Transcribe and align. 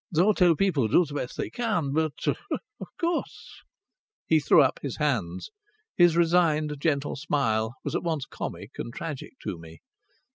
The 0.09 0.23
hotel 0.23 0.55
people 0.55 0.87
do 0.87 1.05
the 1.05 1.13
best 1.13 1.37
they 1.37 1.51
can, 1.51 1.93
but 1.93 2.25
of 2.25 2.35
course" 2.99 3.61
He 4.31 4.39
threw 4.39 4.63
up 4.63 4.79
his 4.81 4.97
hands. 4.97 5.51
His 5.95 6.17
resigned, 6.17 6.73
gentle 6.79 7.15
smile 7.15 7.75
was 7.83 7.93
at 7.93 8.01
once 8.01 8.25
comic 8.25 8.71
and 8.79 8.91
tragic 8.91 9.33
to 9.43 9.59
me. 9.59 9.81